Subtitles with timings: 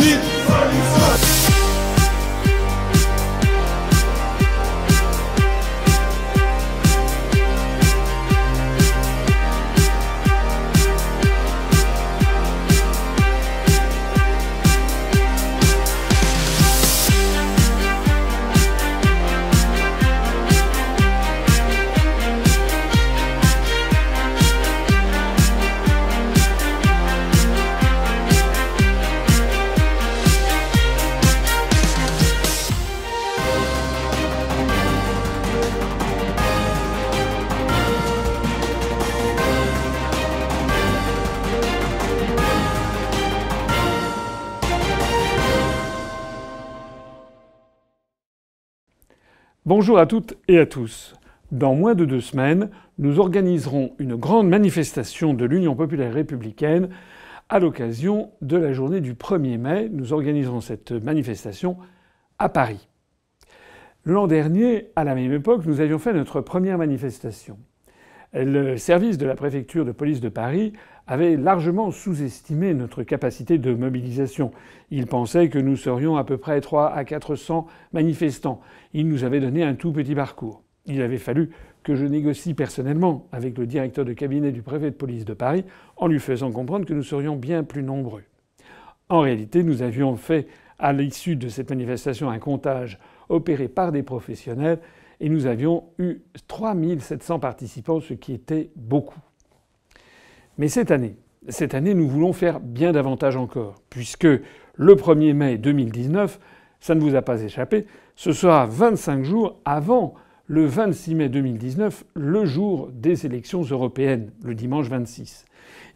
[0.00, 0.37] 你。
[49.68, 51.14] Bonjour à toutes et à tous.
[51.52, 56.88] Dans moins de deux semaines, nous organiserons une grande manifestation de l'Union populaire républicaine
[57.50, 59.90] à l'occasion de la journée du 1er mai.
[59.92, 61.76] Nous organiserons cette manifestation
[62.38, 62.88] à Paris.
[64.06, 67.58] L'an dernier, à la même époque, nous avions fait notre première manifestation.
[68.34, 70.74] Le service de la préfecture de police de Paris
[71.06, 74.50] avait largement sous-estimé notre capacité de mobilisation.
[74.90, 78.60] Il pensait que nous serions à peu près 3 à 400 manifestants.
[78.92, 80.62] Il nous avait donné un tout petit parcours.
[80.84, 81.50] Il avait fallu
[81.82, 85.64] que je négocie personnellement avec le directeur de cabinet du préfet de police de Paris
[85.96, 88.24] en lui faisant comprendre que nous serions bien plus nombreux.
[89.08, 92.98] En réalité, nous avions fait à l'issue de cette manifestation un comptage
[93.30, 94.80] opéré par des professionnels
[95.20, 99.18] et nous avions eu 3700 participants, ce qui était beaucoup.
[100.58, 101.16] Mais cette année,
[101.48, 106.38] cette année, nous voulons faire bien davantage encore, puisque le 1er mai 2019,
[106.80, 107.86] ça ne vous a pas échappé,
[108.16, 110.14] ce sera 25 jours avant
[110.46, 115.44] le 26 mai 2019, le jour des élections européennes, le dimanche 26.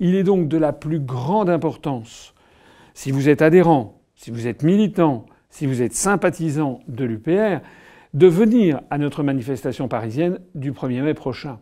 [0.00, 2.34] Il est donc de la plus grande importance,
[2.94, 7.60] si vous êtes adhérent, si vous êtes militant, si vous êtes sympathisant de l'UPR,
[8.14, 11.58] de venir à notre manifestation parisienne du 1er mai prochain.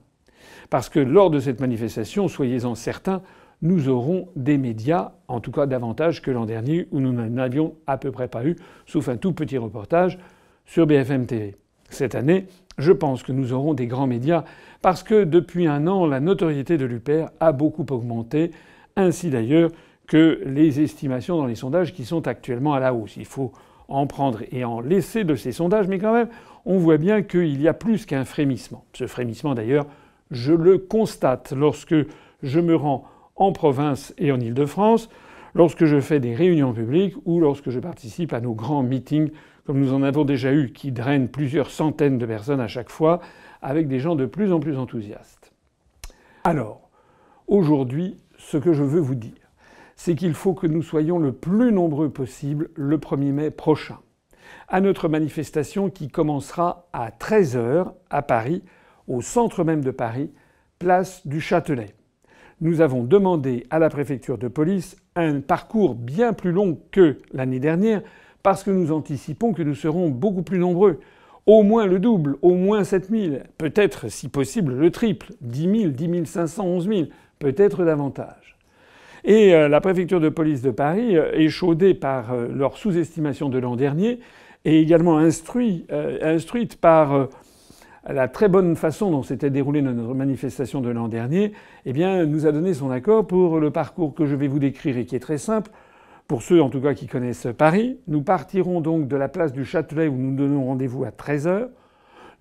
[0.68, 3.22] Parce que lors de cette manifestation, soyez-en certains,
[3.62, 7.74] nous aurons des médias, en tout cas davantage que l'an dernier, où nous n'en avions
[7.86, 8.56] à peu près pas eu,
[8.86, 10.18] sauf un tout petit reportage
[10.64, 11.56] sur BFM TV.
[11.88, 12.46] Cette année,
[12.78, 14.44] je pense que nous aurons des grands médias,
[14.80, 18.52] parce que depuis un an, la notoriété de l'UPR a beaucoup augmenté,
[18.96, 19.70] ainsi d'ailleurs
[20.06, 23.16] que les estimations dans les sondages qui sont actuellement à la hausse.
[23.16, 23.52] Il faut
[23.90, 26.28] en prendre et en laisser de ces sondages, mais quand même,
[26.64, 28.84] on voit bien qu'il y a plus qu'un frémissement.
[28.94, 29.86] Ce frémissement, d'ailleurs,
[30.30, 31.94] je le constate lorsque
[32.42, 33.04] je me rends
[33.36, 35.08] en province et en Île-de-France,
[35.54, 39.30] lorsque je fais des réunions publiques ou lorsque je participe à nos grands meetings,
[39.66, 43.20] comme nous en avons déjà eu, qui drainent plusieurs centaines de personnes à chaque fois,
[43.62, 45.52] avec des gens de plus en plus enthousiastes.
[46.44, 46.90] Alors,
[47.46, 49.49] aujourd'hui, ce que je veux vous dire,
[50.02, 53.98] c'est qu'il faut que nous soyons le plus nombreux possible le 1er mai prochain,
[54.66, 58.62] à notre manifestation qui commencera à 13h à Paris,
[59.08, 60.30] au centre même de Paris,
[60.78, 61.94] place du Châtelet.
[62.62, 67.60] Nous avons demandé à la préfecture de police un parcours bien plus long que l'année
[67.60, 68.00] dernière
[68.42, 71.00] parce que nous anticipons que nous serons beaucoup plus nombreux.
[71.44, 76.24] Au moins le double, au moins 7000, peut-être si possible le triple, 10 000, 10
[76.24, 77.02] 500, 11 000,
[77.38, 78.50] peut-être davantage.
[79.24, 83.58] Et euh, la préfecture de police de Paris, euh, échaudée par euh, leur sous-estimation de
[83.58, 84.20] l'an dernier,
[84.64, 87.28] et également instruite par
[88.06, 91.52] la très bonne façon dont s'était déroulée notre manifestation de l'an dernier,
[91.86, 94.98] eh bien, nous a donné son accord pour le parcours que je vais vous décrire
[94.98, 95.70] et qui est très simple.
[96.28, 99.64] Pour ceux en tout cas qui connaissent Paris, nous partirons donc de la place du
[99.64, 101.68] Châtelet où nous donnons rendez-vous à 13h.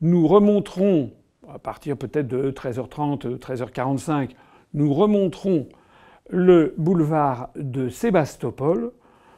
[0.01, 1.11] Nous remonterons,
[1.47, 4.31] à partir peut-être de 13h30, 13h45,
[4.73, 5.69] nous remonterons
[6.29, 8.91] le boulevard de Sébastopol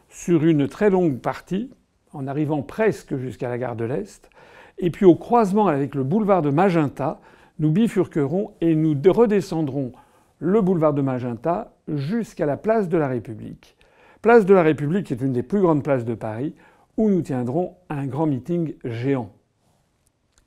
[0.10, 1.72] sur une très longue partie,
[2.14, 4.30] en arrivant presque jusqu'à la gare de l'Est.
[4.78, 7.22] Et puis au croisement avec le boulevard de Magenta,
[7.60, 9.94] nous bifurquerons et nous redescendrons
[10.40, 13.78] le boulevard de Magenta jusqu'à la place de la République.
[14.22, 16.56] Place de la République est une des plus grandes places de Paris
[16.98, 19.32] où nous tiendrons un grand meeting géant.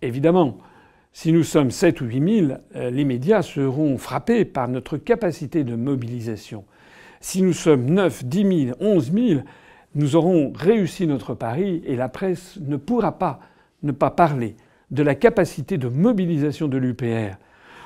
[0.03, 0.59] Évidemment,
[1.17, 5.63] si nous sommes 7 ou 8 000, euh, les médias seront frappés par notre capacité
[5.63, 6.65] de mobilisation.
[7.21, 9.41] Si nous sommes 9, 10 000, 11 000,
[9.95, 13.39] nous aurons réussi notre pari et la presse ne pourra pas
[13.85, 14.57] ne pas parler
[14.91, 17.37] de la capacité de mobilisation de l'UPR.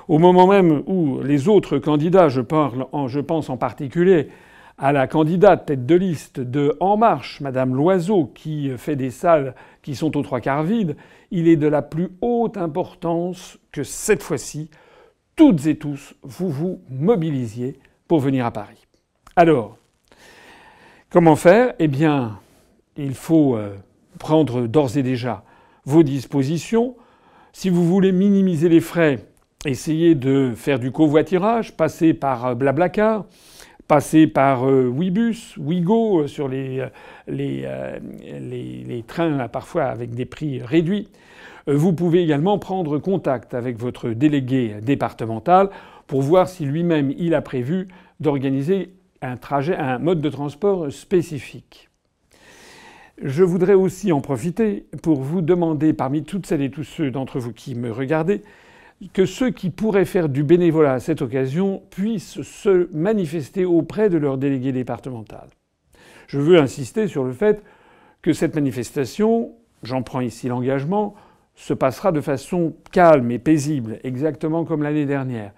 [0.09, 4.29] Au moment même où les autres candidats, je, parle je pense en particulier
[4.79, 9.55] à la candidate tête de liste de En Marche, Madame Loiseau, qui fait des salles
[9.83, 10.97] qui sont aux trois quarts vides,
[11.31, 14.71] il est de la plus haute importance que cette fois-ci,
[15.37, 18.87] toutes et tous, vous vous mobilisiez pour venir à Paris.
[19.37, 19.79] Alors,
[21.11, 21.73] Comment faire?
[21.79, 22.39] Eh bien,
[22.99, 23.75] il faut euh,
[24.19, 25.43] prendre d'ores et déjà
[25.87, 26.97] vos dispositions.
[27.55, 29.27] Si vous voulez minimiser les frais,
[29.65, 33.25] essayez de faire du covoiturage, passer par euh, Blablacar,
[33.88, 36.87] passer par Webus, Wigo sur les,
[37.26, 41.08] les trains parfois avec des prix réduits.
[41.67, 45.70] Vous pouvez également prendre contact avec votre délégué départemental
[46.06, 47.88] pour voir si lui-même il a prévu
[48.20, 51.88] d'organiser un trajet, un mode de transport spécifique.
[53.20, 57.38] Je voudrais aussi en profiter pour vous demander, parmi toutes celles et tous ceux d'entre
[57.41, 58.43] vous qui me regardez,
[59.12, 64.19] que ceux qui pourraient faire du bénévolat à cette occasion puissent se manifester auprès de
[64.19, 65.49] leur délégué départemental.
[66.27, 67.62] Je veux insister sur le fait
[68.23, 69.53] que cette manifestation,
[69.83, 71.15] j'en prends ici l'engagement,
[71.55, 75.53] se passera de façon calme et paisible, exactement comme l'année dernière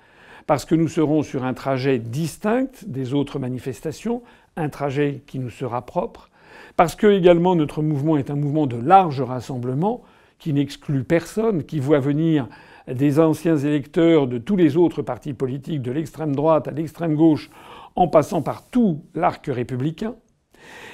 [0.51, 4.21] parce que nous serons sur un trajet distinct des autres manifestations,
[4.57, 6.29] un trajet qui nous sera propre,
[6.77, 10.03] parce que également notre mouvement est un mouvement de large rassemblement
[10.41, 12.49] qui n'exclut personne, qui voit venir
[12.87, 17.51] des anciens électeurs de tous les autres partis politiques, de l'extrême droite à l'extrême gauche,
[17.97, 20.15] en passant par tout l'arc républicain.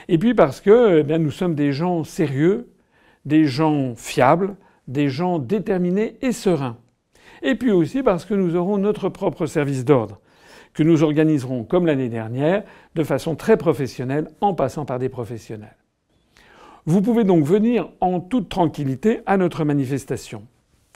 [0.09, 2.69] Et puis parce que eh nous sommes des gens sérieux,
[3.25, 4.57] des gens fiables,
[4.89, 6.77] des gens déterminés et sereins
[7.43, 10.21] et puis aussi parce que nous aurons notre propre service d'ordre,
[10.75, 15.77] que nous organiserons comme l'année dernière, de façon très professionnelle, en passant par des professionnels.
[16.85, 20.47] Vous pouvez donc venir en toute tranquillité à notre manifestation.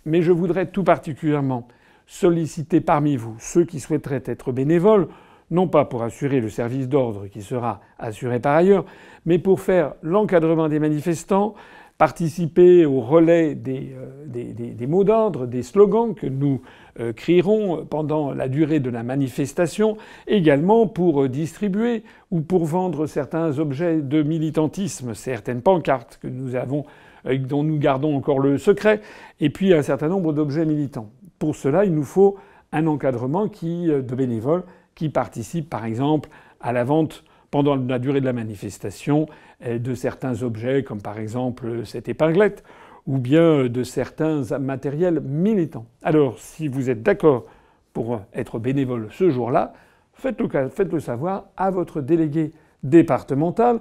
[0.07, 1.69] Mais je voudrais tout particulièrement
[2.07, 5.09] solliciter parmi vous ceux qui souhaiteraient être bénévoles,
[5.51, 8.85] non pas pour assurer le service d'ordre qui sera assuré par ailleurs,
[9.27, 11.55] mais pour faire l'encadrement des manifestants,
[12.01, 16.63] participer au relais des, euh, mots d'ordre, des slogans que nous
[16.99, 23.07] euh, crierons pendant la durée de la manifestation, également pour euh, distribuer ou pour vendre
[23.07, 26.87] certains objets de militantisme, certaines pancartes que nous avons,
[27.25, 29.01] dont nous gardons encore le secret,
[29.41, 31.11] et puis un certain nombre d'objets militants.
[31.39, 32.37] Pour cela, il nous faut
[32.73, 34.65] un encadrement qui, de bénévoles
[34.95, 36.29] qui participent, par exemple,
[36.61, 39.27] à la vente pendant la durée de la manifestation
[39.67, 42.63] de certains objets, comme par exemple cette épinglette,
[43.07, 45.87] ou bien de certains matériels militants.
[46.03, 47.45] Alors, si vous êtes d'accord
[47.93, 49.73] pour être bénévole ce jour-là,
[50.13, 52.53] faites-le, savoir à votre délégué
[52.83, 53.81] départemental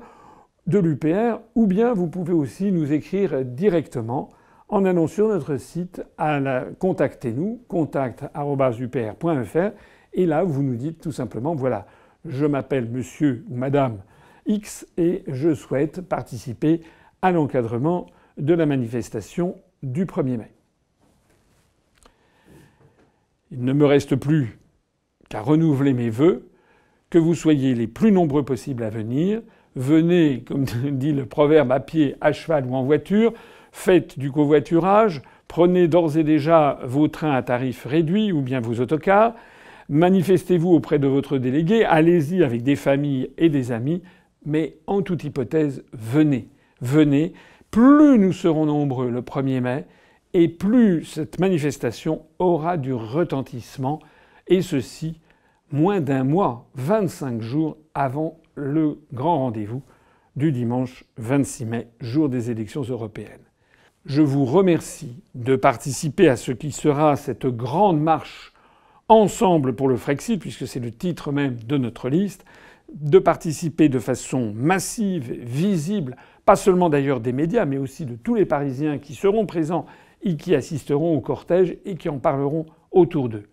[0.69, 4.29] de l'UPR, ou bien vous pouvez aussi nous écrire directement
[4.67, 9.71] en allant sur notre site à la contactez-nous, contact.upr.fr,
[10.13, 11.87] et là vous nous dites tout simplement voilà,
[12.23, 13.97] je m'appelle monsieur ou madame
[14.45, 16.81] X et je souhaite participer
[17.21, 20.51] à l'encadrement de la manifestation du 1er mai.
[23.51, 24.59] Il ne me reste plus
[25.29, 26.47] qu'à renouveler mes vœux,
[27.09, 29.41] que vous soyez les plus nombreux possibles à venir.
[29.79, 33.33] Venez, comme dit le proverbe, à pied, à cheval ou en voiture,
[33.71, 38.79] faites du covoiturage, prenez d'ores et déjà vos trains à tarif réduit ou bien vos
[38.79, 39.33] autocars,
[39.89, 44.03] Manifestez-vous auprès de votre délégué, allez-y avec des familles et des amis,
[44.45, 46.47] mais en toute hypothèse, venez.
[46.79, 47.33] Venez.
[47.71, 49.85] Plus nous serons nombreux le 1er mai,
[50.33, 53.99] et plus cette manifestation aura du retentissement,
[54.45, 55.19] et ceci
[55.71, 59.81] moins d'un mois, 25 jours avant le grand rendez-vous
[60.35, 63.49] du dimanche 26 mai, jour des élections européennes.
[64.05, 68.53] Je vous remercie de participer à ce qui sera cette grande marche
[69.07, 72.45] ensemble pour le Frexit, puisque c'est le titre même de notre liste,
[72.93, 78.35] de participer de façon massive, visible, pas seulement d'ailleurs des médias, mais aussi de tous
[78.35, 79.85] les Parisiens qui seront présents
[80.23, 83.47] et qui assisteront au cortège et qui en parleront autour d'eux.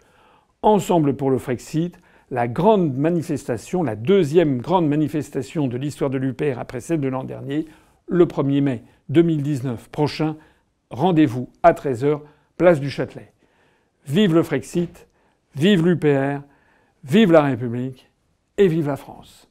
[0.63, 1.99] Ensemble pour le Frexit,
[2.31, 7.25] la grande manifestation, la deuxième grande manifestation de l'histoire de l'UPR après celle de l'an
[7.25, 7.67] dernier,
[8.09, 10.37] le 1er mai 2019 prochain.
[10.91, 12.21] Rendez-vous à 13h,
[12.57, 13.33] place du Châtelet.
[14.07, 15.07] Vive le Frexit
[15.57, 16.43] Vive l'UPR,
[17.03, 18.11] vive la République
[18.59, 19.49] et vive la France.